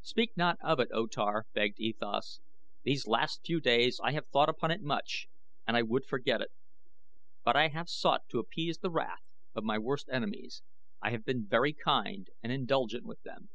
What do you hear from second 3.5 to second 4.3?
days I have